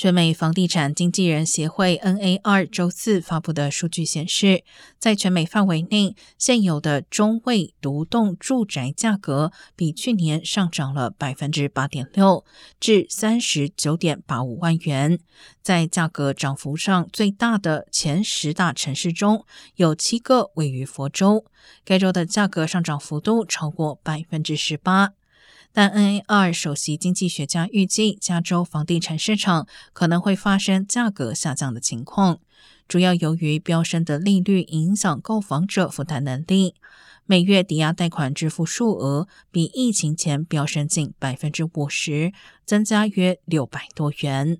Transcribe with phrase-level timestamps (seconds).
[0.00, 4.64] 全美房地产经纪人协会 （NAR） 周四发布的数据显示，
[4.98, 12.46] 在全美范围内，现有的中位独栋住宅价格比去年上涨了百分之八点六，
[12.80, 15.18] 至三十九点八五万元。
[15.60, 19.44] 在价格涨幅上最大的前十大城市中，
[19.76, 21.44] 有七个位于佛州，
[21.84, 25.12] 该州的价格上涨幅度超过百分之十八。
[25.72, 32.40] 但 N A 二首席经济学家预计，加州房地产市场可能会发生价格下降的情况，
[32.88, 36.74] 主要由于飙升的利率影响购房者负担能力。
[37.24, 42.32] 每月抵押贷款支付数额比疫情前飙升近百分之五十，
[42.66, 44.58] 增加约六百多元。